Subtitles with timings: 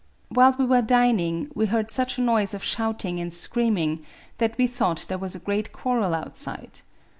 [0.29, 4.03] While we were dicing, we heard such a noise of shouting and screaming
[4.39, 6.81] that we thought there was a great quarrel outside.